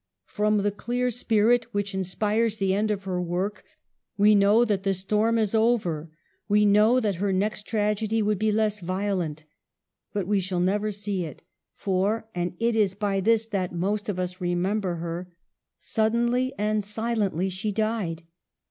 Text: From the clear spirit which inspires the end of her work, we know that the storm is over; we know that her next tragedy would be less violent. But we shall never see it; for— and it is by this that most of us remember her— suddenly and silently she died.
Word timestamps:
From 0.25 0.63
the 0.63 0.71
clear 0.71 1.11
spirit 1.11 1.71
which 1.75 1.93
inspires 1.93 2.57
the 2.57 2.73
end 2.73 2.89
of 2.89 3.03
her 3.03 3.21
work, 3.21 3.63
we 4.17 4.33
know 4.33 4.65
that 4.65 4.81
the 4.81 4.95
storm 4.95 5.37
is 5.37 5.53
over; 5.53 6.09
we 6.49 6.65
know 6.65 6.99
that 6.99 7.17
her 7.21 7.31
next 7.31 7.67
tragedy 7.67 8.19
would 8.19 8.39
be 8.39 8.51
less 8.51 8.79
violent. 8.79 9.43
But 10.11 10.25
we 10.25 10.39
shall 10.39 10.59
never 10.59 10.91
see 10.91 11.23
it; 11.23 11.43
for— 11.75 12.25
and 12.33 12.55
it 12.57 12.75
is 12.75 12.95
by 12.95 13.19
this 13.19 13.45
that 13.49 13.75
most 13.75 14.09
of 14.09 14.17
us 14.17 14.41
remember 14.41 14.95
her— 14.95 15.31
suddenly 15.77 16.51
and 16.57 16.83
silently 16.83 17.47
she 17.49 17.71
died. 17.71 18.23